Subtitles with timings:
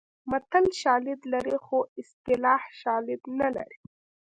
[0.31, 3.77] متل شالید لري خو اصطلاح شالید نه لري